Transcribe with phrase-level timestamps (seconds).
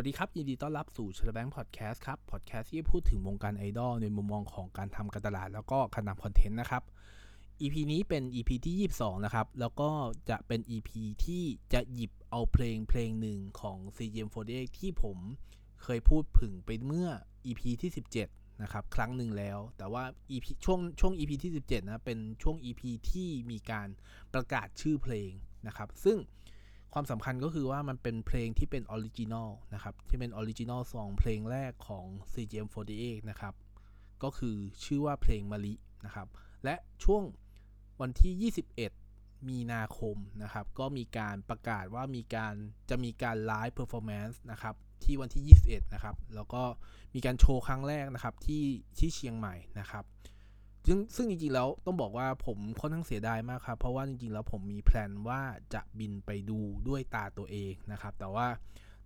[0.00, 6.82] วัสดีครับ ยินดีต้อนรับสู่เชลแบงค์พอดแคสต์ครับพอดแคสต์ที่พูดถึงวงการไอดอลในมุมมองของการทำการตลาด แล้วก็การทำคอนเทนต์นะครับ
[7.60, 9.90] EP นี้เป็น EP ที่ 22 นะครับ แล้วก็
[10.30, 10.90] จะเป็น EP
[11.24, 15.18] ที่จะหยิบเอาเพลงเพลงหนึ่งของ CGM48 ที่ผม
[15.82, 17.08] เคยพูดถึงไปเมื่อ
[17.46, 17.90] EP ที่
[18.24, 23.88] 17 นะครับ ครั้งหนึ่งแล้ว แต่ว่า EP ช่วงช่วง EP ที่ 17 นะ เป็นช่วง EP ที่มีการ
[24.34, 25.30] ประกาศชื่อเพลง
[25.66, 26.18] นะครับ ซึ่ง
[26.92, 33.54] ความสำคัญก็คือว่ามันเป็นเพลงที่เป็น original นะครับ ที่เป็น original song เพลงแรกของ CGM48 นะครับ
[34.22, 35.74] ก็คือชื่อว่าเพลงมะลิ
[36.06, 36.28] นะครับ
[36.64, 36.74] และ
[37.04, 37.22] ช่วง
[38.00, 38.52] วันที่
[38.98, 42.54] 21 มีนาคมนะครับ ก็มีการประกาศว่ามีการ
[42.90, 44.74] จะมีการ live performance นะครับ
[45.04, 46.62] ที่วันที่ 21 นะครับ แล้วก็
[47.14, 48.64] มีการโชว์ครั้งแรกนะครับที่
[48.98, 50.04] ที่เชียงใหม่นะครับ
[50.90, 55.40] ซึ่งซึ่งจริงๆแล้วต้องบอกว่าผมค่อนข้างเสียดายมากครับ เพราะว่าจริงๆแล้วผมมีแพลนว่า
[55.74, 58.46] จะบินไปดูด้วยตาตัวเองนะครับ แต่ว่า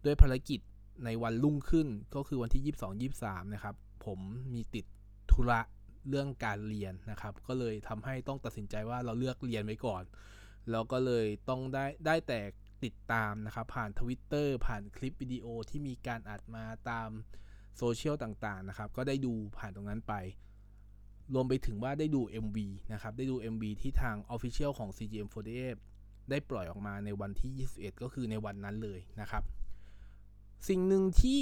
[0.05, 0.61] ด้วยภารกิจ
[1.05, 2.62] ในวันรุ่งขึ้นก็คือวันที่
[3.09, 3.75] 22 23 นะครับ
[4.06, 4.19] ผม
[4.53, 4.84] มีติด
[5.31, 5.61] ธุระ
[6.09, 10.03] เรื่องการเรียนนะครับ ก็เลยทำให้ต้องตัดสินใจว่าเราเลือกเรียนไว้ก่อน
[10.71, 12.41] แล้วก็เลยต้องได้ได้แต่
[12.84, 17.09] ติดตามนะครับ ผ่านทวิตเตอร์ผ่านคลิปวิดีโอที่มีการอัดมาตาม
[17.77, 20.15] โซเชียลต่างๆนะครับ ก็ได้ดูผ่านตรงนั้นไป
[21.34, 22.58] รวมไปถึงว่าได้ดู MV
[22.92, 25.77] นะครับ ได้ดู MV ที่ทาง Official ของ CGM48
[26.30, 29.42] ได้ปล่อยออกมาในวันที่ 21 ก็คือในวันนั้นเลยนะครับ
[30.69, 31.41] สิ่งหนึ่งที่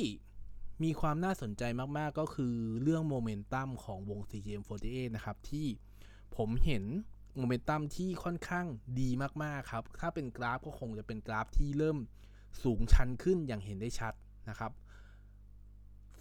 [0.83, 1.63] มีความน่าสนใจ
[1.99, 5.67] มาก ๆ ก็คือเรื่องโมเมนตัมของวง CGM48 นะครับ ที่
[6.37, 6.85] ผมเห็น
[7.37, 8.67] โมเมนตัมที่ค่อนข้าง
[9.01, 9.09] ดี
[9.43, 11.99] มาก ๆ ครับ ถ้าเป็นกราฟก็คงจะเป็นกราฟที่เริ่ม
[12.63, 14.15] สูงชันขึ้นอย่างเห็นได้ชัด
[14.49, 14.73] นะครับ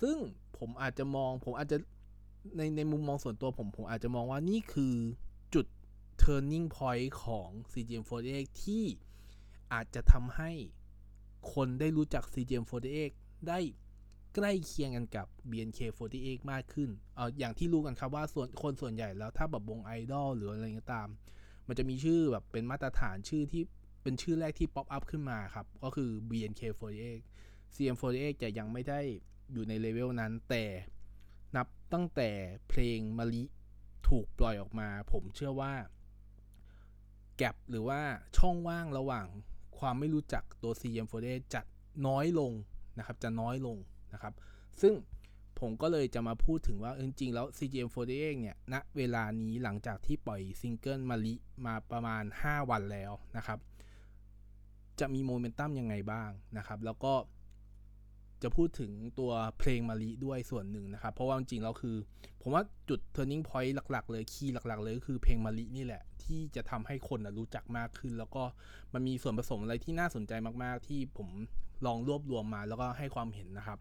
[0.01, 0.17] ซึ่ง
[0.57, 1.77] ผมอาจจะมองผมอาจจะ
[2.57, 4.95] ในในมุมมองส่วนตัวผม ผมอาจจะมองว่านี่คือ
[5.53, 5.65] จุด
[6.21, 8.83] turning point ของ CGM48 ที่
[9.73, 10.51] อาจจะทำให้
[11.53, 13.11] คนได้รู้จัก CGM48
[13.47, 13.59] ได้
[14.35, 21.07] ใกล้เคียงกันกับ BNK48 มากขึ้น เอาอย่างที่รู้กันครับว่าส่วนคนส่วนใหญ่แล้วถ้าแบบวงไอดอลหรืออะไรก็ตาม
[21.67, 23.63] มันจะมีชื่อแบบเป็นมาตรฐานชื่อที่
[24.03, 27.19] เป็นชื่อแรกที่ pop up ขึ้นมาครับ ก็คือ BNK48
[27.75, 28.99] CGM48 จะยังไม่ได้
[29.51, 30.63] อยู่ในเลเวลนั้นแต่
[31.93, 32.29] ตั้งแต่
[32.69, 33.43] เพลงมะลิ
[34.07, 35.73] ถูกปล่อยออกมา ผมเชื่อว่า
[37.37, 38.01] gap หรือว่า
[38.37, 39.27] ช่องว่างระหว่าง
[39.77, 41.61] ความไม่รู้จักตัว CGM48 จะ
[42.07, 42.51] น้อยลง
[42.97, 43.77] นะครับ จะน้อยลง
[44.13, 44.33] นะครับ
[44.81, 44.93] ซึ่ง
[45.59, 51.35] ผมก็เลยจะมาพูดถึงว่าจริงๆแล้ว CGM48 เนี่ยณเวลานี้หลังจากที่ปล่อยซิงเกิลมะลิ
[51.65, 53.59] มาประมาณ 5 วันแล้วนะครับ
[54.99, 57.13] จะมีโมเมนตัมยังไงบ้างนะครับ แล้วก็
[58.43, 61.97] จะพูดถึงตัวเพลงมาลิด้วยส่วนหนึ่งนะครับ เพราะว่าจริงๆแล้วคือ
[62.41, 68.43] ผมว่าจุด turning point หลัก ๆ เลยคีย์หลัก ๆ เลยก็คือเพลงมาลินี่แหละ ที่จะทำให้คนรู้จักมากขึ้น แล้วก็
[68.93, 70.33] มันมีส่วนผสมอะไรที่น่าสนใจ
[70.63, 71.29] มากๆ ที่ผม
[71.85, 73.79] ลองรวบรวมมาแล้วก็ให้ความเห็นนะครับ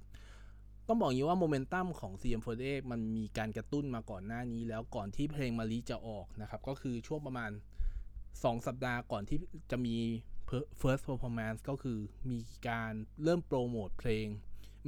[0.89, 7.51] ต้องบอกอย่างนี้ว่าโมเมนตัมของ CM48 มันมีการกระตุ้นมาก่อนหน้านี้ แล้วก่อนที่เพลงมาลิจะออกนะครับ ก็คือช่วงประมาณ
[8.09, 9.39] 2 สัปดาห์ก่อนที่
[9.71, 9.97] จะมี
[10.81, 11.99] first performance ก็คือ
[12.31, 12.39] มี
[12.69, 12.93] การ
[13.23, 14.27] เริ่มโปรโมทเพลง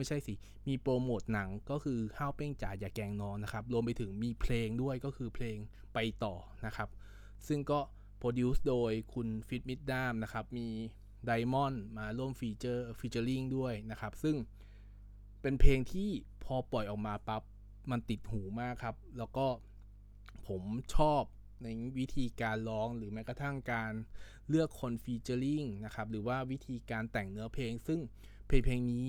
[0.00, 0.34] ไม่ใช่สิ
[0.68, 5.56] มีโปรโมทหนังก็คือห้าวเป้งจ๋าอย่าแกงน้องนะครับ รวมไปถึงมีเพลงด้วยก็คือเพลง
[5.94, 6.34] ไปต่อ
[6.66, 6.88] นะครับ
[7.46, 7.80] ซึ่งก็
[8.18, 10.68] produce โดยคุณฟิตมิดดามนะครับ มี
[11.24, 14.36] ไดมอนด์มาร่วม feature featuring ด้วยนะครับ ซึ่ง
[15.42, 16.10] เป็นเพลงที่
[16.44, 17.42] พอปล่อยออกมาปั๊บ
[17.90, 19.46] มันติดหูมากครับ แล้วก็
[20.46, 20.62] ผม
[20.94, 21.22] ชอบ
[21.62, 21.68] ใน
[21.98, 23.92] วิธีการร้องหรือแม้กระทั่งการ
[24.48, 28.00] เลือกคน featuring นะครับ หรือว่าวิธีการแต่งเนื้อเพลง ซึ่ง
[28.46, 29.04] เพลงเพลงนี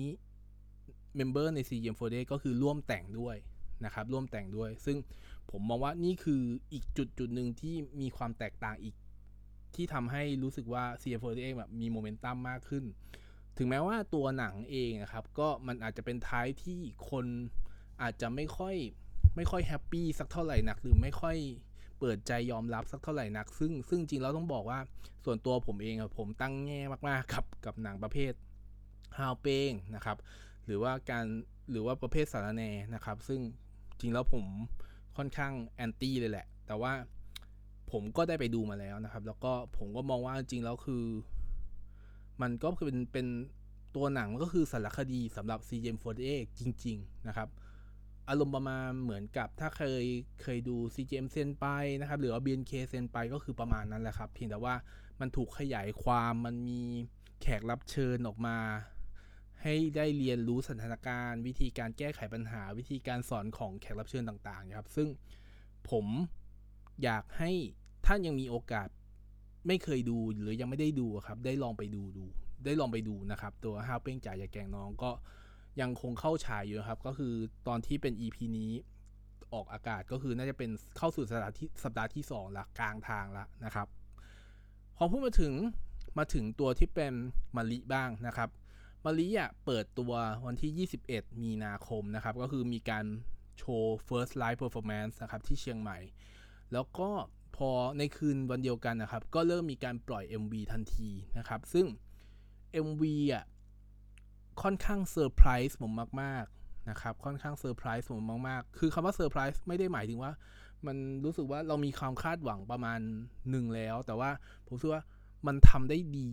[1.16, 3.36] member ใน CGM48 ก็คือร่วมแต่งด้วย
[3.84, 4.96] นะครับ ร่วมแต่งด้วย ซึ่ง
[5.50, 6.42] ผมมองว่านี่คือ
[6.72, 8.94] อีกจุดจุดหนึ่งที่มีความแตกต่างอีก
[9.74, 12.84] ที่ทำให้รู้สึกว่า CGM48 แบบมีโมเมนตัมมากขึ้น
[13.58, 16.80] ถึงแม้ว่าตัวหนังเองนะครับ ก็มันอาจจะเป็นท้ายที่
[17.10, 17.26] คน
[18.02, 18.76] อาจจะไม่ค่อย
[19.36, 21.36] ไม่ค่อย happy สักเท่าไหร่นักหรือไม่ค่อย
[21.98, 24.78] เปิดใจยอมรับสักเท่าไหร่นัก ซึ่งซึ่งจริงแล้วต้องบอกว่า
[25.24, 28.32] ส่วนตัวผมเองผมตั้งแง่มากๆกับกับหนังประเภท
[29.18, 30.16] ห้าวเป้งนะครับ
[30.66, 31.24] หรือว่าการ
[31.70, 32.62] หรือว่าประเภทสาระแน
[32.94, 33.40] นะครับ ซึ่ง
[34.00, 34.44] จริงแล้วผม
[35.16, 36.92] ค่อนข้าง anti เลยแหละ แต่ว่า
[37.92, 41.04] ผมก็ได้ไปดูมาแล้วนะครับ แล้วก็ผมก็มองว่าจริงแล้วคือ
[42.42, 43.26] มันก็เป็นเป็น
[43.96, 47.48] ตัวหนังก็คือสารคดีสำหรับ CGM48 จริง ๆ นะครับ
[48.28, 50.04] อารมณ์ประมาณเหมือนกับถ้าเคย
[50.42, 51.66] เคยดู CGM เซนไป
[52.00, 54.74] นะครับ หรือว่า BNK เซนไปก็คือประมาณนั้นแหละครับ เพียงแต่ว่า
[55.20, 56.82] มันถูกขยายความมันมี
[57.42, 58.56] แขกรับเชิญออกมา
[59.62, 65.08] ให้ได้เรียนรู้สถานการณ์ วิธีการแก้ไขปัญหา วิธีการสอนของแขกรับเชิญต่างๆครับ ซึ่ง
[65.90, 66.06] ผม
[67.02, 67.50] อยากให้
[68.06, 68.88] ท่านยังมีโอกาส
[69.66, 72.24] ไม่เคยดูหรือยังไม่ได้ดูครับ ได้ลองไปดูดู
[72.64, 75.10] ได้ลองไปดูนะครับ ตัวห้าวเป้งจ่ายยาแกงน้องก็
[75.80, 77.34] ยังคงเข้าฉายอยู่ครับ ก็คือ
[77.68, 78.70] ตอนที่เป็น EP นี้
[79.52, 83.86] ออกอากาศก็คือน่าจะเป็นเข้าสู่สัปดาห์ที่สัปดาห์ที่2ละกลางทางละนะครับ
[84.96, 85.52] พอพูดมาถึง
[86.18, 87.12] มาถึงตัวที่เป็น
[87.56, 88.48] มาริบ้างนะครับ
[89.04, 90.12] มาริอะเปิดตัว
[90.46, 93.04] วันที่ 21 มีนาคมนะครับ ก็คือมีการ
[93.58, 95.98] โชว์ first live performance นะครับ ที่เชียงใหม่
[96.72, 97.08] แล้วก็
[97.56, 101.86] พอในคืนวันเดียวกันนะครับ ก็เริ่มมีการปล่อย MV ทันทีนะครับ ซึ่ง
[102.86, 103.02] MV
[103.34, 103.44] อะ
[104.62, 110.32] ค่อนข้างเซอร์ไพรส์ผมมาก ๆ นะครับ ค่อนข้างเซอร์ไพรส์ผมมาก ๆ คือคำว่าเซอร์ไพรส์ไม่ได้หมายถึงว่า
[110.86, 113.00] มันรู้สึกว่าเรามีความคาดหวังประมาณ
[113.50, 114.30] หนึ่งแล้ว แต่ว่า
[114.66, 115.02] ผมคิดว่า
[115.46, 116.28] มันทำได้ดี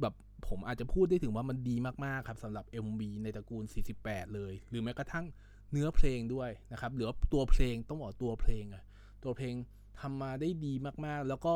[0.00, 0.14] แบบ
[0.48, 3.64] ผมอาจจะพูดได้ถึงว่ามันดีมาก ๆ ครับสำหรับ MV ในตระกูล
[3.98, 5.26] 48 เลย หรือแม้กระทั่ง
[5.72, 8.82] เนื้อเพลงด้วยนะครับหรือตัวเพลงต้องบอกตัวเพลงอะ
[9.24, 9.54] ตัวเพลง
[10.00, 10.72] ทำมาได้ดี
[11.06, 11.54] มากๆ แล้วก็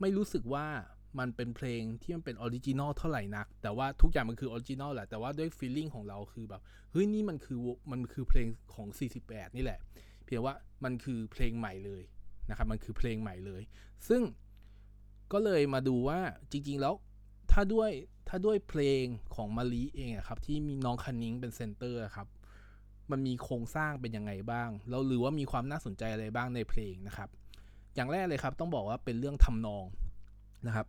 [0.00, 0.66] ไม่รู้สึกว่า
[1.18, 6.62] มันเป็นเพลงที่มันเป็น original เท่าไหร่นัก แต่ว่าทุกอย่างมันคือ original แหละแต่ว่าด้วย feeling ของเราคือแบบ
[6.92, 7.58] เฮ้ยนี่มันคือ
[7.92, 8.88] มันคือเพลงของ
[9.22, 9.80] 48 นี่แหละ
[10.24, 12.02] เพียงว่ามันคือเพลงใหม่เลย
[12.50, 13.62] นะครับมันคือเพลงใหม่เลย
[14.08, 14.22] ซึ่ง
[15.32, 16.20] ก็เลยมาดูว่า
[16.52, 16.94] จริง ๆ แล้ว
[17.52, 17.90] ถ้าด้วย
[18.28, 19.04] ถ้าด้วยเพลง
[19.34, 22.28] ของมะลิเองอะครับ ที่มีน้องคนิ้งเป็น center ครับ
[23.10, 27.28] มันมีโครงสร้างเป็นยังไงบ้าง แล้วหรือว่ามีความน่าสนใจอะไรบ้างในเพลงนะครับ
[27.94, 29.84] อย่างแรกเลยครับต้องบอกว่าเป็นเรื่องทำนอง
[30.66, 30.86] นะครับ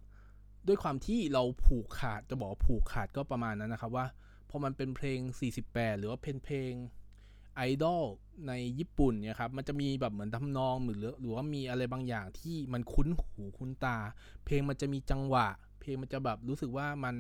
[0.68, 4.06] ด้วยความที่เราผูกขาดจะบอกผูกขาดก็ประมาณนั้นนะครับว่า
[4.50, 5.20] พอมันเป็นเพลง
[5.58, 6.72] 48 หรือว่าเพลงเพลง
[7.56, 8.04] ไอดอล
[8.48, 13.98] ในญี่ปุ่นเนี่ยครับ มันจะมีแบบเหมือนทำนองหรือหรือว่ามีอะไรบางอย่างที่มันคุ้นหูคุ้นตา
[14.46, 15.48] เพลงมันจะมีจังหวะ
[15.82, 17.16] เพลงมันจะแบบรู้สึกว่ามัน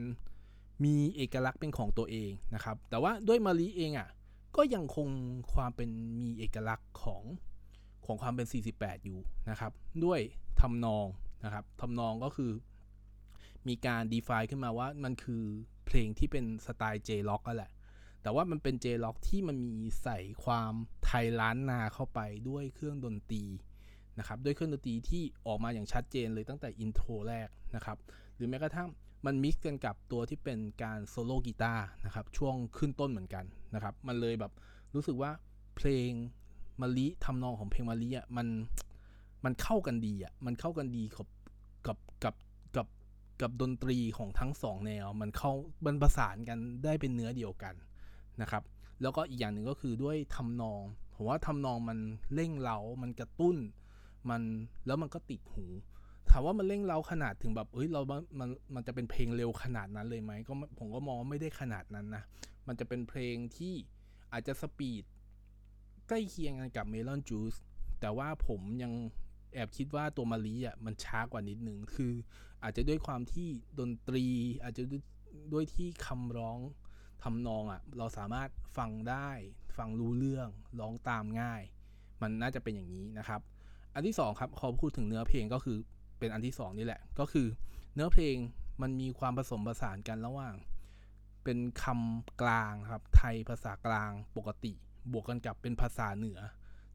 [0.83, 4.09] มีเอกลักษณ์เป็นของตัวเองนะครับ แต่ว่าด้วยมารีเองอะ่ะ
[4.57, 5.07] ก็ยังคง
[5.53, 5.89] ความเป็น
[6.21, 7.23] มีเอกลักษณ์ของ
[8.05, 9.19] ของความเป็น 48 อยู่
[9.49, 9.71] นะครับ
[10.05, 10.19] ด้วย
[10.61, 11.05] ทำนอง
[11.45, 12.51] นะครับทำนองก็คือ
[13.67, 15.43] มีการ define ขึ้นมาว่ามันคือ
[15.85, 17.71] เพลงที่เป็นสไตล์ J-Rock ก็แหละ
[18.21, 20.73] แต่ว่ามันเป็น J-Rock ที่มันมีใส่ความ
[21.05, 22.19] ไทยล้านนาเข้าไป
[22.49, 23.43] ด้วยเครื่องดนตรี
[24.19, 27.97] นะครับ ด้วยเครื่องดนตรีที่ออกมาอย่างชัดเจนเลยตั้งแต่ intro แรกนะครับ
[28.41, 28.87] หรือแม้กระทั่ง
[29.25, 33.45] มัน mix กันกับตัวที่เป็นการโซโล่กีตาร์นะครับช่วงขึ้นต้นเหมือนกัน
[33.75, 34.51] นะครับ มันเลยแบบ
[34.95, 35.31] รู้สึกว่า
[35.75, 36.11] เพลง
[36.81, 38.47] มะลิทำนองของเพลงมะลิอะมัน
[39.45, 41.27] มันเข้ากันดีอะมันเข้ากันดีกับ
[41.87, 42.35] กับกับ
[42.75, 42.87] กับ
[43.41, 45.51] กับดนตรีของทั้งสองแนว มันเข้า
[45.85, 47.75] มันประสานกันได้เป็นเนื้อเดียวกัน
[48.41, 48.63] นะครับ
[49.01, 50.81] แล้วก็อีกอย่างหนึ่งก็คือด้วยทำนอง
[51.15, 51.99] ผมว่าทำนองมัน
[52.33, 53.57] เร่งเร้ามันกระตุ้น
[54.29, 54.41] มัน
[54.85, 55.65] แล้วมันก็ติดหู
[56.33, 58.01] ถามว่ามันเร่งเราขนาดถึงแบบเฮ้ยเรา
[58.39, 62.23] มันมันจะเป็นเพลงเร็วขนาดนั้นเลยไหมก็ผมก็มองไม่ได้ขนาดนั้นนะ
[62.67, 63.73] มันจะเป็นเพลงที่
[64.33, 65.03] อาจจะสปีด
[66.07, 67.55] ใกล้เคียงกันกับเมลอนจูส
[68.01, 68.93] แต่ว่าผมยัง
[69.53, 72.13] แอบคิดว่าตัวมารีอะมันช้ากว่านิดนึงคือ
[72.63, 73.47] อาจจะด้วยความที่
[73.79, 74.25] ดนตรี
[74.63, 74.83] อาจจะ
[75.53, 76.57] ด้วยที่คำร้อง
[77.23, 79.29] ทำนองอะ เราสามารถฟังได้
[79.77, 80.47] ฟังรู้เรื่อง
[80.79, 81.61] ร้องตามง่าย
[82.21, 83.41] มันน่าจะเป็นอย่างนี้นะครับ
[83.93, 85.77] อันที่2ครับพอพูดถึงเนื้อเพลงก็คือ
[86.21, 87.47] เป็นอันที่2นี่แหละ ก็คือ
[87.93, 88.35] เนื้อเพลง
[88.81, 90.55] มันมีความผสมผสานกันระหว่าง
[91.43, 94.73] เป็นคำกลางครับไทยภาษากลางปกติ
[95.11, 96.39] บวกกันกับเป็นภาษาเหนือ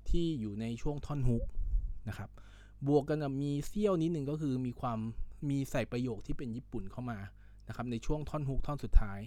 [0.08, 1.44] ที่อยู่ในช่วงท่อนฮุก
[2.08, 2.30] นะครับ
[2.88, 4.98] บวกกันกับมีเซี่ยวนิดหนึ่งก็คือมีความ
[5.50, 7.18] มีใส่ประโยคที่เป็นญี่ปุ่นเข้ามา
[7.68, 9.20] นะครับในช่วงท่อนฮุกท่อนสุดท้าย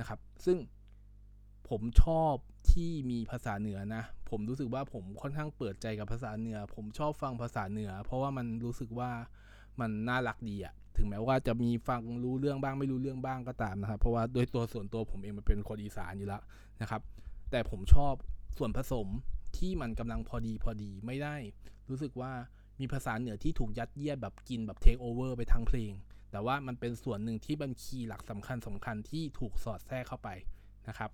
[0.00, 0.58] นะครับ ซึ่ง
[1.68, 2.34] ผมชอบ
[2.70, 9.10] ที่มีภาษาเหนือนะ ผมรู้สึกว่าผมค่อนข้างเปิดใจกับภาษาเหนือ ผมชอบฟังภาษาเหนือ เพราะว่ามันรู้สึกว่า
[9.80, 16.42] มันน่ารักดีอะถึงแม้ว่าจะมีฟังรู้เรื่องบ้างไม่รู้เรื่องบ้างก็ตามนะครับ เพราะว่าโดยตัวส่วนตัวผมเองมันเป็นคนอีสานอยู่แล้ว
[16.80, 17.02] นะครับ
[17.50, 18.14] แต่ผมชอบ
[18.58, 19.08] ส่วนผสม
[19.58, 21.36] ที่มันกำลังพอดีพอดีไม่ได้
[21.88, 22.32] รู้สึกว่า
[22.80, 25.92] มีภาษาเหนือที่ถูกยัดเยียดแบบกินแบบเทคโอเวอร์ไปทั้งเพลง
[26.30, 30.28] แต่ว่ามันเป็นส่วนหนึ่งที่มัน key หลักสำคัญสำคัญที่ถูกสอดแทรกเข้าไป
[30.88, 31.10] นะครับ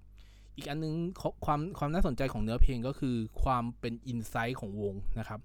[0.56, 0.94] อีกอันนึง
[1.44, 5.40] ความความน่าสนใจของเนื้อเพลงก็คือความเป็น insight ของวงนะครับ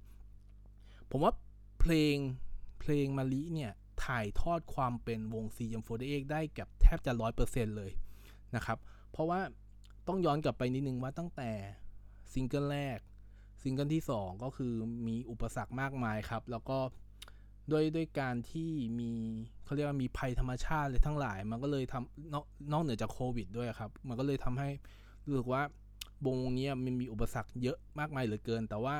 [1.11, 1.33] ผมว่า
[1.79, 2.15] เพลง
[2.79, 3.71] เพลงมะลิเนี่ย
[4.05, 7.91] ถ่ายทอดความเป็นวง CGM48 ได้กับแทบจะร้อยเปอร์เซ็นต์เลย
[8.55, 8.77] นะครับ
[9.11, 9.39] เพราะว่า
[10.07, 11.51] ต้องย้อนกลับไปนิดนึงว่าตั้งแต่
[12.33, 12.99] ซิงเกิลแรก
[13.61, 14.73] ซิงเกิลที่ 2 ก็คือ
[15.07, 16.77] มีอุปสรรคมากมายครับ แล้วก็
[17.71, 18.69] ด้วยด้วยการที่
[18.99, 19.11] มี
[19.65, 24.69] เขาเรียกว่ามีภัยธรรมชาติเลยทั้งหลาย มันก็เลยทำนอกนอกเหนือจากโควิดด้วยครับ มันก็เลยทำให้
[25.25, 25.61] รู้สึกว่า
[26.27, 28.95] วงนี้มันมีอุปสรรคเยอะมากมายเหลือเกิน แต่ว่า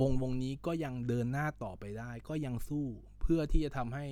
[0.00, 2.86] วงวงนี้ก็ยังเดินหน้าต่อไปได้ ก็ยังสู้
[3.20, 4.06] เพื่อที่จะทำให้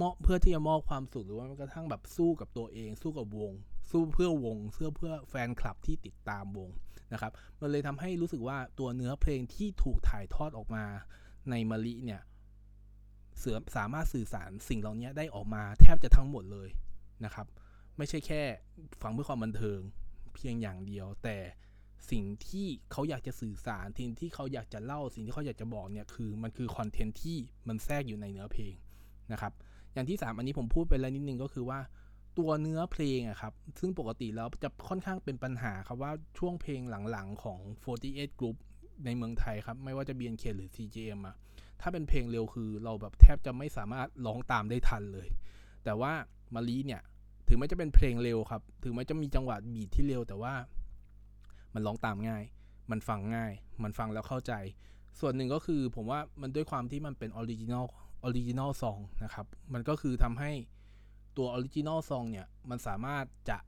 [0.00, 3.52] มอบเพื่อที่จะมอบความสุขหรือว่ากระทั่งแบบสู้กับตัวเอง สู้กับวง
[3.90, 6.70] สู้เพื่อวงเพื่อเพื่อแฟนคลับที่ติดตามวง
[7.12, 10.84] นะครับ มันเลยทำให้รู้สึกว่าตัวเนื้อเพลงที่ถูกถ่ายทอดออกมา
[11.50, 12.20] ในมาลิเนี่ย
[13.38, 16.68] เสือสามารถสื่อสารสิ่งเหล่านี้ได้ออกมาแทบจะทั้งหมดเลย
[17.24, 17.46] นะครับ
[17.96, 18.42] ไม่ใช่แค่
[19.02, 19.80] ฟังเพื่อความบันเทิง
[20.34, 21.38] เพียงอย่างเดียว แต่
[22.10, 27.36] สิ่งที่เขาอยากจะสื่อสารสิ่งที่เขาอยากจะเล่าสิ่งที่เขาอยากจะบอกเนี่ยคือมันคือคอนเทนต์ที่
[27.68, 28.74] มันแทรกอยู่ในเนื้อเพลง
[29.32, 29.52] นะครับ
[29.92, 31.80] อย่างที่ 3 อันนี้ผมพูดไปแล้วนิดนึงก็คือว่า
[32.38, 37.60] ตัวเนื้อเพลงอะครับ ซึ่งปกติแล้วจะค่อนข้างเป็นปัญหาครับว่าช่วงเพลงหลังๆของ
[37.94, 38.56] 48 Group
[39.04, 41.36] ในเมืองไทยครับ ไม่ว่าจะ BNK หรือ CJM อะ
[41.80, 45.28] ถ้าเป็นเพลงเร็วคือเราแบบแทบจะไม่สามารถร้องตามได้ทันเลย
[45.84, 46.12] แต่ว่า
[46.54, 47.02] มารีเนี่ย
[47.48, 50.54] ถึงแม้จะเป็นเพลงเร็วครับ ถึงแม้จะมีจังหวะบีทที่เร็ว แต่ว่า
[51.74, 52.44] มันร้องตามง่าย
[52.90, 53.52] มันฟังง่าย
[53.82, 54.52] มันฟังแล้วเข้าใจ
[55.20, 57.84] ส่วนหนึ่งก็คือผมว่ามันด้วยความที่มันเป็น original
[58.22, 60.52] original song นะครับ มันก็คือทำให้
[61.36, 63.58] ตัว original song เนี่ย มันสามารถจะ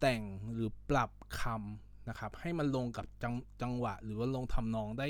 [0.00, 0.22] แต่ง
[0.52, 1.10] หรือปรับ
[1.40, 5.08] คำนะครับ ให้มันลงกับจังจังหวะ หรือว่าลงทำนองได้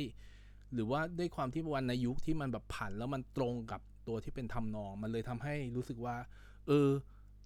[0.75, 6.17] หรือว่าด้วยความที่วันในยุคที่มันแบบผ่านแล้วมันตรงกับตัวที่เป็นทำนอง มันเลยทำให้รู้สึกว่า
[6.67, 6.89] เออ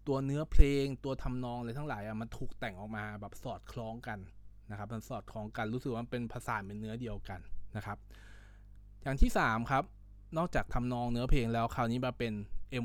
[0.07, 4.19] ตัวเนื้อเพลงตัวทำนองอะไรทั้งหลายอะมันถูกแต่งออกมาแบบสอดคล้องกัน
[4.71, 7.41] นะครับ มันสอดคล้องกันรู้สึกว่ามันเป็นภาษาเป็นเนื้อเดียวกัน
[7.77, 7.99] นะครับ
[9.03, 9.85] อย่างที่ 3 ครับ
[10.37, 12.33] นอกจากทำนองเนื้อเพลงแล้วคราวนี้มาเป็น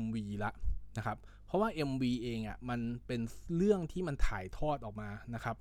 [0.00, 0.50] MV ละ
[0.96, 3.20] นะครับ เพราะว่า MV เองอะมันเป็น
[3.56, 5.56] เรื่องที่มันถ่ายทอดออกมานะครับ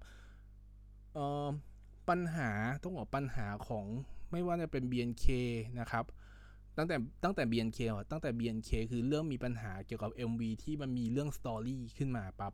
[2.10, 2.50] ปัญหา
[2.84, 3.86] ต้องบอกปัญหาของ
[4.36, 5.26] ไม่ว่าจะเป็น BNK
[5.80, 6.06] นะครับ
[6.78, 7.80] ตั้งแต่ตั้งแต่ BNK
[8.12, 12.54] ตั้งแต่ BNK คือเริ่มมีปัญหาเกี่ยวกับ MV ที่มันมีเรื่องสตอรี่ขึ้นมาปับ๊บ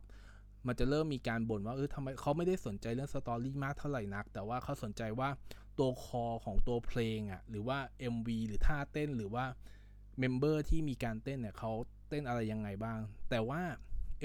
[0.66, 5.28] มันจะเริ่มมีการบ่นว่าเออทำไมเขาไม่ได้สนใจเรื่อง story มากเท่าไหร่นัก แต่ว่าเขาสนใจว่า
[5.78, 7.78] ตัว core ของตัวเพลงอะ่ะหรือว่า
[8.14, 9.44] MV หรือท่าเต้นหรือว่า
[10.18, 11.72] member ที่มีการเต้นเนี่ยเขา
[12.08, 12.98] เต้นอะไรยังไงบ้าง
[13.30, 13.60] แต่ว่า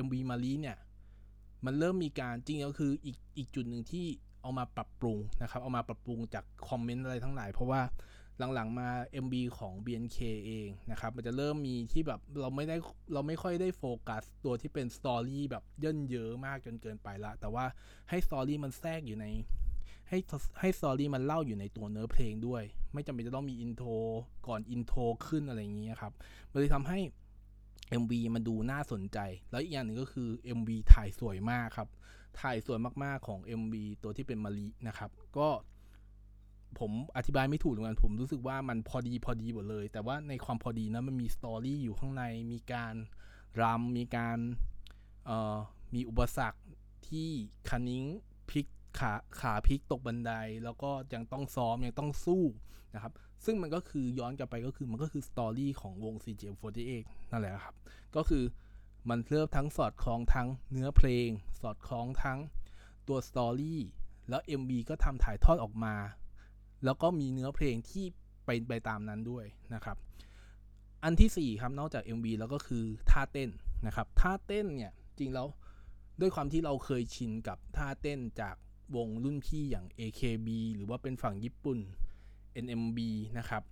[0.05, 0.77] MV มะลิเนี่ย
[1.65, 4.07] มันเริ่มมีการจริงก็คืออีกอีกจุดหนึ่งที่
[4.47, 7.81] เอามาปรับปรุงนะครับ เอามาปรับปรุงจากคอมเมนต์อะไรทั้งหลาย เพราะว่า
[8.53, 8.89] หลังๆมา
[9.25, 12.75] MV ของ BNK เองนะครับ มันจะเริ่มมีที่แบบเราไม่ได้
[13.13, 17.65] เราไม่ค่อยได้โฟกัส ตัวที่เป็น story แบบเยิ่นเย้อมากจนเกินไปละ แต่ว่า
[18.09, 19.25] ให้ story มันแทรกอยู่ใน
[20.09, 20.17] ให้
[20.59, 22.63] ให้ story มันเล่าอยู่ในตัวเนื้อเพลงด้วย
[22.93, 23.89] ไม่จำเป็นจะต้องมี intro
[24.47, 26.13] ก่อน intro ขึ้นอะไรอย่างนี้ครับ
[26.51, 26.99] มันเลยทำให้
[28.01, 29.19] MV มันดูน่าสนใจ
[29.51, 31.89] แล้วอีกอย่างหนึ่งก็คือ MV ถ่ายสวยมากครับ
[32.41, 35.47] ถ่ายสวยมากๆของ MV ตัวที่เป็นมะลินะครับ ก็
[36.79, 42.93] ผมอธิบายไม่ถูกเหมือนกันผมรู้สึกว่ามันพอดีพอดีหมดเลย แต่ว่าในความพอดีนะมันมี story อยู่ข้างใน มีการ
[43.61, 44.37] รำมีการ
[45.25, 45.57] เอ่อ
[45.93, 46.59] มีอุปสรรค
[47.07, 47.29] ที่
[47.69, 48.03] คันนิ้ง
[48.49, 48.65] พลิก
[48.99, 50.31] ขาขาพลิกตกบันได
[50.63, 52.43] แล้วก็ยังต้องซ้อมยังต้องสู้
[52.95, 53.13] นะครับ
[53.45, 56.91] ซึ่งมันก็คือย้อนกลับไปก็คือมันก็คือสตอรี่ของวง CGM48
[57.31, 57.75] นั่นแหละครับ
[58.15, 58.43] ก็คือ
[59.09, 61.27] มันเริ่มทั้งสอดคล้องทั้งเนื้อเพลง
[61.61, 62.39] สอดคล้องทั้ง
[63.07, 63.81] ตัวสตอรี่
[64.29, 65.95] แล้ว MV ก็ทำถ่ายทอดออกมา
[66.85, 68.05] แล้วก็มีเนื้อเพลงที่
[68.45, 69.97] ไปไปตามนั้นด้วยนะครับ
[71.03, 73.49] อันที่ 4 ครับ นอกจาก MV แล้วก็คือท่าเต้น
[73.85, 75.47] นะครับ ท่าเต้นเนี่ย จริงแล้ว
[76.19, 78.55] ด้วยความที่เราเคยชินกับท่าเต้นจาก
[78.95, 81.79] วงรุ่นพี่อย่าง AKB หรือว่าเป็นฝั่งญี่ปุ่น
[82.65, 82.99] NMB
[83.37, 83.63] นะครับ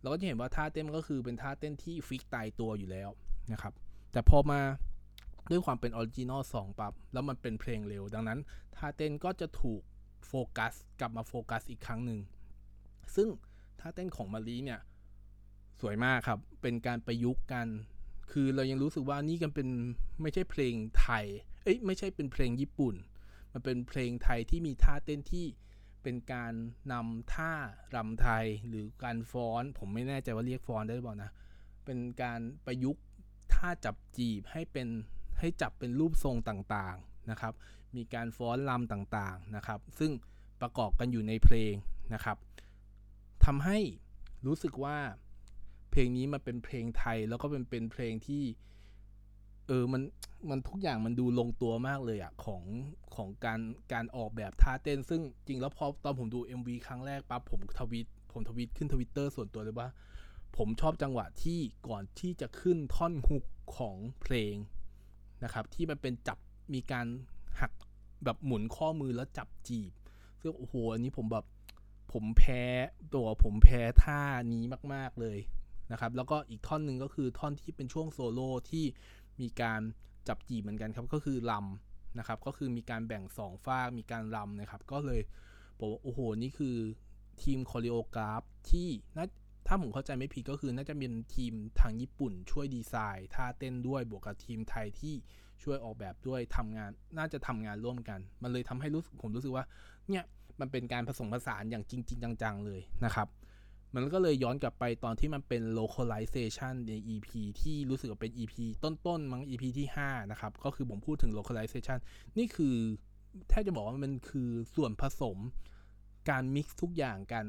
[0.00, 3.10] เราก็จะเห็นว่าท่าเต้นก็คือเป็นท่าเต้นที่ fix ตายตัวอยู่แล้ว
[3.52, 3.72] นะครับ
[4.12, 4.60] แต่พอมา
[5.50, 8.38] ด้วยความเป็น original song ปั๊บแล้วมันเป็นเพลงเร็ว ดังนั้น
[8.76, 9.80] ท่าเต้นก็จะถูก
[10.26, 12.20] โฟกัสกลับมาโฟกัสอีกครั้งหนึ่ง
[13.16, 13.28] ซึ่ง
[13.80, 14.80] ท่าเต้นของมารีเนี่ย
[15.80, 17.66] สวยมากครับ เป็นการประยุกต์กัน
[18.32, 19.68] คือเรายังรู้สึกว่านี่กันเป็น
[20.22, 21.24] ไม่ใช่เพลงไทย
[21.64, 22.94] เอ้ยไม่ใช่เป็นเพลงญี่ปุ่น
[23.52, 25.46] มันเป็นเพลงไทยที่มีท่าเต้นที่
[26.02, 26.52] เป็นการ
[26.92, 27.52] นำท่า
[27.96, 31.30] รำไทยหรือการฟ้อน ผมไม่แน่ใจว่าเรียกฟ้อนได้หรือเปล่านะ
[31.84, 33.02] เป็นการประยุกต์
[33.52, 34.88] ท่าจับจีบให้เป็น
[35.38, 37.54] ให้จับเป็นรูปทรงต่างๆนะครับ
[37.96, 40.12] มีการฟ้อนลำต่างๆนะครับ ซึ่ง
[40.60, 41.72] ประกอบกันอยู่ในเพลง
[42.14, 42.36] นะครับ
[43.44, 43.78] ทำให้
[44.46, 44.96] รู้สึกว่า
[45.90, 48.42] เพลงนี้มันเป็นเพลงไทยแล้วก็เป็นเป็นเพลงที่
[49.66, 50.02] เออมัน
[50.50, 52.62] มันทุกอย่างมันดูลงตัวมากเลยอะของ
[53.14, 53.60] ของการ
[53.92, 59.88] การออกแบบท่าเต้น ซึ่งจริงแล้วพอตอนผมดู MV ครั้งแรกปั๊บผมทวิตผมทวิตขึ้นทวิตเตอร์ส่วนตัวเลยว่า
[60.56, 63.44] ผมชอบจังหวะที่ก่อนที่จะขึ้นท่อนฮุก
[63.76, 64.54] ของเพลง
[65.44, 66.38] นะครับ ที่มันเป็นจับ
[66.74, 67.06] มีการ
[67.60, 67.72] หัก
[68.24, 69.92] แบบหมุนข้อมือแล้วจับจีบ
[70.40, 71.46] ซึ่งโอ้โหอันนี้ผมแบบ
[72.12, 72.62] ผมแพ้
[73.14, 74.20] ตัวผมแพ้ท่า
[74.52, 74.64] นี้
[74.94, 75.38] มาก ๆเลย
[75.92, 78.84] นะครับ แล้วก็อีกท่อนหนึ่งก็คือท่อนที่เป็นช่วงโซโล่ที่
[79.40, 79.80] มีการ
[80.28, 85.20] จับจีบเหมือนกันครับก็คือลำนะครับ ก็คือมีการแบ่ง2ฝากมีการลำนะครับ ก็เลย
[85.78, 86.76] บอกว่าโอ้โหนี่คือ
[87.42, 89.26] ทีมคอริโอกราฟที่น่า
[89.66, 95.14] ถ้าผมเข้าใจไม่ผิดก็คือน่าจะเป็นทีมทางญี่ปุ่นช่วยดีไซน์ท่าเต้นด้วยบวกกับทีมไทยที่
[95.62, 99.64] ช่วยออกแบบด้วยทำงานน่าจะทำงานร่วมกัน มันเลยทำให้รู้ผมรู้สึกว่า
[100.08, 100.24] เนี่ย
[100.60, 103.28] มันเป็นการผสมผสานอย่างจริง ๆ จังๆเลยนะครับ
[103.94, 107.28] มันก็เลยย้อนกลับไปตอนที่มันเป็น localization ใน EP
[107.60, 111.98] ที่รู้สึกว่าเป็น EP ต้นๆมั้ง EP ที่ 5 นะครับ ก็คือผมพูดถึง localization
[112.38, 112.76] นี่คือ
[113.48, 115.38] แทบจะบอกว่ามันคือส่วนผสม
[116.30, 117.46] การ mix ทุกอย่างกัน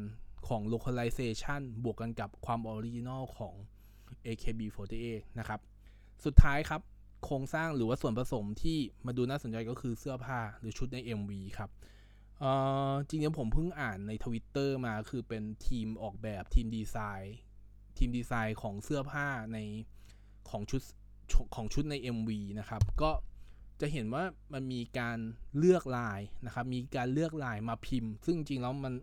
[0.48, 3.54] ของ localization บวกกันกับความ original ของ
[4.26, 5.06] AKB48
[5.40, 5.60] นะครับ
[6.26, 6.82] สุดท้ายครับ
[7.26, 11.70] โครงสร้างหรือว่าส่วนผสมที่มาดูน่าสนใจก็คือเสื้อผ้าหรือชุดใน MV ครับ
[12.44, 12.50] เอ
[12.92, 17.36] อจริงๆผมเพิ่งอ่านในทวิตเตอร์มาคือเป็นทีมออกแบบทีมดีไซน์
[17.98, 19.58] ทีมดีไซน์ของเสื้อผ้าใน
[20.50, 20.82] ของชุด
[21.56, 23.12] ของชุดใน MV นะครับ ก็
[23.82, 24.24] จะเห็นว่า
[24.54, 25.18] มันมีการ
[25.58, 28.94] เลือกลายนะครับ มีการเลือกลายมาพิมพ์ ซึ่งจริงๆแล้วมัน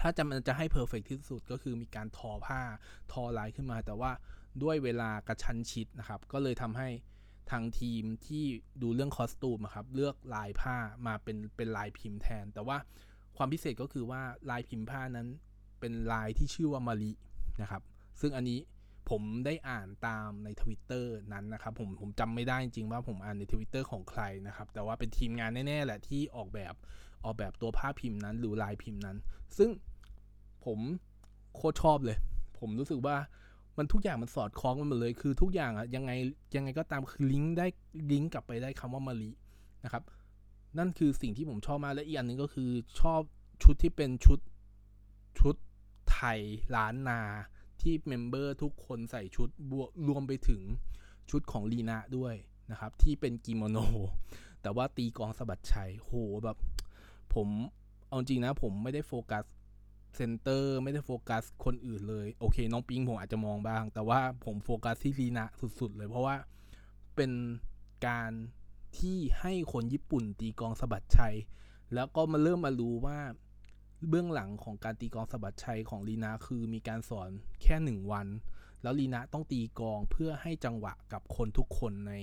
[0.00, 2.60] ถ้าจะมันจะให้เพอร์เฟกที่สุดก็คือมีการทอผ้า
[3.12, 4.12] ทอลายขึ้นมา แต่ว่า
[4.62, 6.88] ด้วยเวลากระชั้นชิดนะครับ ก็เลยทำให้
[7.50, 8.44] ทางทีมที่
[8.82, 10.76] ดูเรื่องคอสตูมครับเลือกลายผ้า
[11.06, 12.76] มาเป็นเป็นลายพิมพ์แทน แต่ว่า
[13.36, 15.28] ความพิเศษก็คือว่าลายพิมพ์ผ้านั้น
[15.80, 17.12] เป็นลายที่ชื่อว่ามาริ
[17.62, 17.82] นะครับ
[18.20, 18.58] ซึ่งอันนี้
[19.10, 26.74] ผมได้อ่านตามในทวิตเตอร์นั้นนะครับ ผมผมจำไม่ได้จริงว่าผมอ่านในทวิตเตอร์ของใครนะครับ แต่ว่าเป็นทีมงานแน่ ๆ แหละที่ออกแบบ
[27.24, 29.16] ออกแบบตัวผ้าพิมพ์นั้น หรือลายพิมพ์นั้น
[29.58, 29.70] ซึ่ง
[30.64, 30.78] ผม
[31.54, 32.18] โคตรชอบเลย
[32.58, 33.16] ผมรู้สึกว่า
[33.80, 36.10] มันทุกอย่างมันสอดคล้องกันหมดเลยคือทุกอย่างอะยังไง
[36.56, 37.66] ยังไงก็ตามคือลิงก์ได้
[38.12, 39.30] ลิงก์กลับไปได้คำว่ามาริ
[39.84, 40.02] นะครับ
[40.78, 42.70] นั่นคือสิ่งที่ผมชอบมากและอีกอันนึงก็คือ
[43.00, 43.20] ชอบ
[43.62, 44.38] ชุดที่เป็นชุด
[45.38, 45.54] ชุด
[46.12, 46.40] ไทย
[46.76, 47.20] ล้านนา
[47.80, 50.60] ที่ member ทุกคนใส่ชุดบวรวมไปถึง
[51.30, 52.34] ชุดของลีนาด้วย
[52.70, 53.78] นะครับ ที่เป็นกิโมโน
[54.62, 56.10] แต่ว่าตีกลองสะบัดชัยโห
[56.44, 56.56] แบบ
[57.34, 57.48] ผม
[58.08, 59.44] เอาจริงนะผมไม่ได้โฟกัส
[60.16, 65.46] center ไม่ได้โฟกัสคนอื่นเลย โอเค น้องปิงผมอาจจะมองบ้าง แต่ว่าผมโฟกัสที่ลีนะ
[65.80, 66.36] สุด ๆ เลย เพราะว่า
[67.16, 67.32] เป็น
[68.06, 68.32] การ
[68.98, 71.36] ที่ให้คนญี่ปุ่นตีกองสะบัดชัย
[71.94, 73.18] แล้วก็มาเริ่มมารู้ว่า
[74.08, 77.30] เบื้องหลังของการตีกองสะบัดชัยของลีนาคือมีการสอน
[77.62, 78.26] แค่หนึ่งวัน
[78.82, 82.14] แล้วลีนาต้องตีกองเพื่อให้จังหวะกับคนทุกคนใน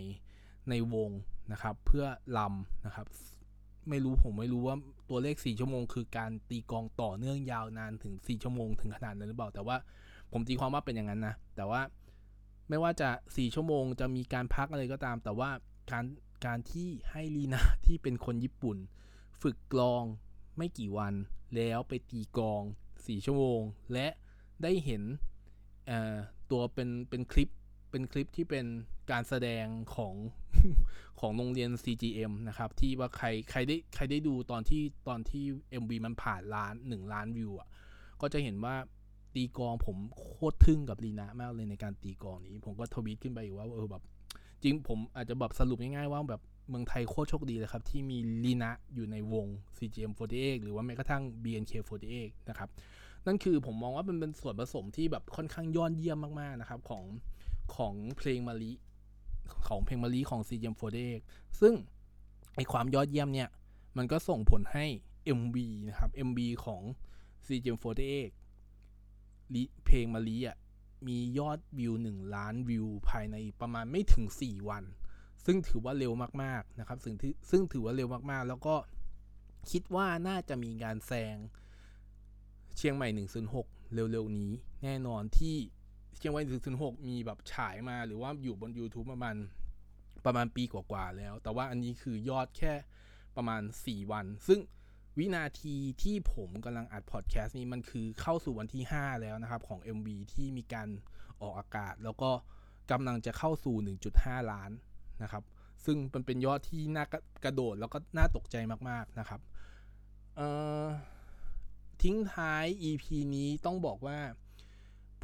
[0.70, 1.10] ในวง
[1.52, 2.06] นะครับ เพื่อ
[2.38, 3.08] ลำนะครับ
[3.90, 4.76] ไม่รู้ผมไม่รู้ว่า
[5.10, 9.78] ตัวเลข 4 ชั่วโมง คือการตีกองต่อเนื่องยาวนานถึง 4 ชั่วโมงถึงขนาดนั้นหรือเปล่า แต่ว่า
[10.32, 11.82] ผมตีความว่าเป็นอย่างนั้นนะ แต่ว่า
[12.70, 15.50] ไม่ว่าจะ 4 ชั่วโมงจะมีการพักอะไรก็ตาม แต่ว่า
[15.92, 16.06] การ
[16.46, 18.78] การที่ให้ลีนาที่เป็นคนญี่ปุ่น
[19.42, 20.04] ฝึกกลอง
[20.58, 21.14] ไม่กี่วัน
[21.56, 22.62] แล้วไปตีกอง
[22.94, 23.62] 4 ชั่วโมง
[23.94, 24.08] และ
[24.64, 25.04] ได้เห็น
[26.52, 27.50] ตัวเป็นเป็นคลิป
[27.92, 28.66] เป็นคลิปที่เป็น
[29.12, 29.66] การแสดง
[29.96, 30.14] ของ
[31.20, 35.44] ของโรงเรียน CGM นะครับ ที่ว่าใครใครได้ใครได้ดูตอนที่ตอนที่
[35.82, 37.68] MV มันผ่านล้าน1ล้านวิวอะ
[38.22, 38.76] ก็จะเห็นว่า
[39.36, 44.04] ตีกองผมโคตรทึ่งกับลีนามากเลยในการตีกองนี้ ผมก็ทวีตขึ้นไปว่าเออแบบ
[44.64, 49.46] จริงผมอาจจะแบบสรุปง่ายๆว่าแบบเมืองไทยโคตรโชคดีเลยครับ ที่มีลีนะอยู่ในวง
[49.78, 52.70] CGM48 หรือว่าแม้กระทั่ง BNK48 นะครับ
[53.26, 57.04] นั่นคือผมมองว่ามันเป็นส่วนผสมที่แบบค่อนข้างยอดเยี่ยมมากๆนะครับของ
[57.76, 58.72] ของเพลงมาริ
[59.68, 61.20] ของเพลงมารีของ CGM48
[61.62, 61.74] ซึ่ง
[62.56, 63.50] ไอความยอดเยี่ยมเนี่ย
[63.98, 64.86] มันก็ส่งผลให้
[65.40, 65.58] MV
[65.90, 66.82] นะครับ MV ของ
[67.48, 68.32] CGM48
[69.86, 70.58] เพลงมารีอะ
[71.08, 74.84] มียอดวิว 1 ล้านวิว ภายในประมาณไม่ถึง 4 วัน
[75.46, 77.16] ซึ่งถือว่าเร็วมากๆนะครับ ซึ่ง
[77.50, 78.76] ซึ่งถือว่าเร็วมากๆ แล้วก็
[79.72, 81.38] คิดว่าน่าจะมีงานแซง
[82.78, 84.52] เชียงใหม่ 106 เร็วๆนี้
[84.84, 85.56] แน่นอนที่
[86.18, 89.36] เชียงใหม่ถึงศูนหกมีแบบฉายมาหรือว่าอยู่บน YouTube ประมาณ
[90.26, 92.74] ประมาณปีกว่าๆแล้ว แต่ว่าอันนี้คือยอดแค่
[93.36, 94.60] ประมาณ 4 วัน ซึ่ง
[95.18, 100.88] วินาทีที่ผมกำลังอัดพอดแคสต์นี้มันคือเข้าสู่วันที่ 5 แล้วนะครับ ของ MV ที่มีการ
[101.42, 102.32] ออกอากาศ แล้วก็
[102.92, 103.76] กำลังจะเข้าสู่
[104.14, 104.72] 1.5 ล้าน
[105.24, 105.44] นะครับ
[105.86, 107.06] ซึ่งมันเป็นยอดที่น่า
[107.44, 108.56] กระโดดแล้วก็น่าตกใจ
[108.90, 109.42] มากๆนะครับ
[112.04, 114.20] ทิ้งท้าย EP นี้ต้องบอกว่า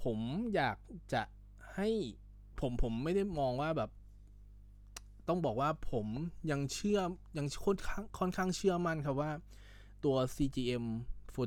[0.03, 0.19] ผม
[0.55, 0.77] อยาก
[1.13, 1.21] จะ
[1.75, 1.89] ให้
[2.59, 3.91] ผมผมไม่ได้มองว่าแบบ
[5.27, 6.07] ต้องบอกว่าผม
[6.51, 6.99] ยังเชื่อ
[7.37, 9.31] ยังค่อนข้างค่อนข้างเชื่อมั่นครับว่า
[10.03, 10.85] ตัว CGM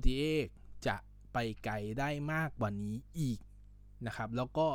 [0.08, 0.96] 48จะ
[1.32, 3.38] ไปไกลได้มากกว่านี้อีก
[4.06, 4.66] นะครับ แล้วก็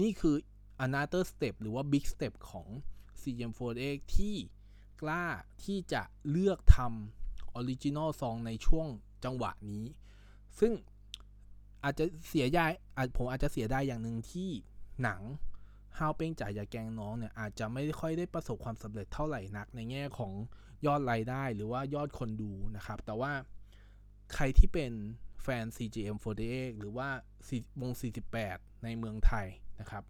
[0.00, 0.36] นี่คือ
[0.86, 2.68] another step หรือว่า big step ของ
[3.20, 4.36] CGM 48ที่
[5.00, 5.24] กล้า
[5.64, 8.86] ที่จะเลือกทำ original song ในช่วง
[9.24, 9.84] จังหวะนี้
[10.58, 10.72] ซึ่ง
[11.88, 12.70] อาจจะเสียดาย
[13.16, 14.50] ผมอาจจะเสียดายอย่างหนึ่งที่
[15.02, 15.20] หนัง
[15.98, 20.32] ฮาวเป้งจ่ายยาแกงน้องเนี่ยอาจจะไม่ค่อยได้ประสบความสำเร็จเท่าไหร่นัก ในแง่ของ
[20.86, 23.32] ยอดรายได้หรือว่ายอดคนดูนะครับ แต่ว่า
[24.34, 24.92] ใครที่เป็น
[25.42, 27.08] แฟน CGM48 หรือว่า
[27.80, 27.92] วง
[28.38, 29.46] 48 ในเมืองไทย
[29.80, 30.04] นะครับ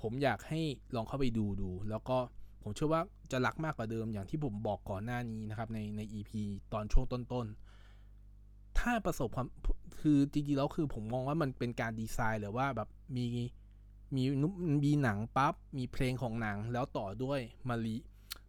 [0.00, 0.60] ผมอยากให้
[0.94, 2.18] ลองเข้าไปดูดู แล้วก็
[2.62, 3.02] ผมเชื่อว่า
[3.32, 6.30] จะรักมากกว่าเดิมอย่างที่ผมบอกก่อนหน้านี้นะครับในใน EP
[6.72, 7.75] ตอนช่วงต้นๆ
[8.86, 9.48] ถ้าประสบความ
[10.00, 13.26] คือจริงๆแล้วคือผมมองว่ามันเป็นการดีไซน์หรือว่าแบบมี
[14.14, 14.22] มี
[14.84, 17.96] มีหนังปับ๊บมีเพลงของหนังแล้วต่อด้วยมาริ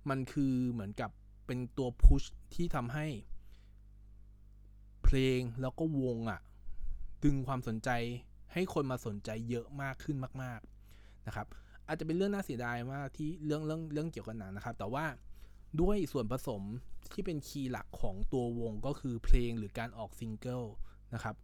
[0.09, 1.09] มันคือเหมือนกับ
[1.45, 2.23] เป็นตัวพุช
[2.55, 3.07] ที่ทำให้
[5.03, 6.39] เพลงแล้วก็วงอะ่ะ
[7.23, 7.89] ดึงความสนใจ
[8.53, 10.59] ให้คนมาสนใจเยอะมากขึ้นมาก
[10.93, 11.47] ๆนะครับ
[11.87, 15.05] อาจจะเป็นเรื่องน่าเสียดายมากที่เรื่องเรื่องเรื่องเกี่ยวกับหนังนะครับ แต่ว่า
[15.81, 16.63] ด้วยส่วนผสม
[17.13, 20.63] ที่เป็น key หลักของตัววงก็คือเพลงหรือการออกซิงเกิล
[21.13, 21.35] นะครับ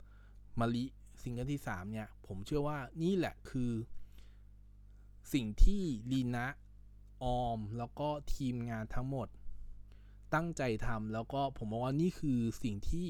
[0.60, 0.86] มาริ
[1.21, 3.71] ซิงเกิลที่ 3 เนี่ย ผมเชื่อว่านี่แหละคือ
[5.34, 6.47] สิ่งที่ลีนะ
[7.23, 9.28] ออม แล้วก็ทีมงานทั้งหมด
[10.34, 13.08] ตั้งใจทำแล้วก็ผมมองว่านี่คือสิ่งที่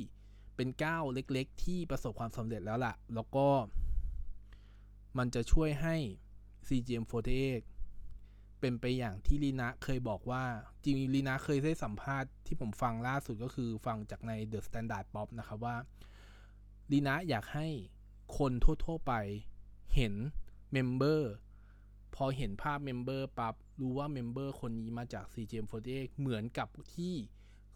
[0.56, 3.48] เป็นก้าวเล็กๆ ที่ประสบความสำเร็จแล้วล่ะ แล้วก็
[5.18, 5.96] มันจะช่วยให้
[6.68, 7.62] CGM48
[8.64, 10.44] เป็นไปอย่างที่ลีนะเคยบอกว่า
[10.84, 15.76] จริงลีนะเคยได้สัมภาษณ์ที่ผมฟังล่าสุดก็คือฟังจากใน The Standard Pop นะครับว่า
[16.92, 17.68] ลีนะอยากให้
[18.38, 19.14] คนทั่ว ๆ ไป
[19.96, 20.14] เห็น
[20.72, 21.32] member
[22.16, 27.14] พอเห็นภาพ member ปั๊บรู้ว่า member คนนี้มาจาก CGM48 เหมือนกับที่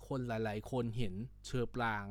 [0.07, 1.13] คนหลาย ๆ คนเห็น
[1.45, 2.05] เชอร์ปราง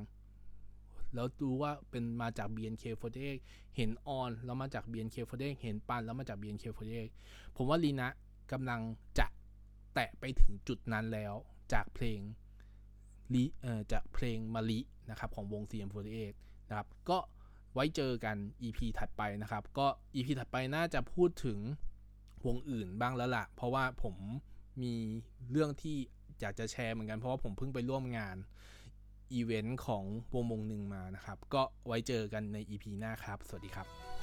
[1.15, 3.37] แล้วรู้ว่าเป็นมาจาก BNK48
[3.77, 7.09] เห็นออนแล้วมาจาก BNK48 เห็นปันแล้วมาจาก BNK48
[7.57, 8.09] ผมว่าลีนะ
[8.53, 8.81] กำลัง
[9.19, 9.27] จะ
[9.95, 11.35] แตะไปถึงจุดนั้นแล้ว
[11.73, 12.21] จากเพลง
[13.35, 14.81] ลีเอ่อจากเพลงมาลิ
[15.11, 16.35] นะครับของวง CM48
[16.69, 17.19] นะครับก็
[17.75, 21.59] ไว้เจอกัน EP ถัดไปนะครับ ก็ EP ถัดไปน่าจะพูดถึง
[22.47, 24.15] วงอื่นบ้างแล้วละ่ะ เพราะว่าผม
[24.83, 24.95] มี
[25.51, 25.97] เรื่องที่
[26.41, 28.37] อยากจะแชร์เหมือนกันเพราะว่าผมเพิ่งไปร่วมงาน
[29.33, 30.05] อีเวนต์ของ
[30.35, 34.16] วงวงหนึ่งมานะครับ ก็ไว้เจอกันใน EP หน้าครับ สวัสดีครับ